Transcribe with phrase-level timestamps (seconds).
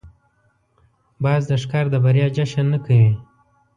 [1.23, 3.11] باز د ښکار د بریا جشن نه کوي